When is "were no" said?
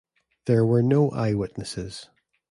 0.65-1.11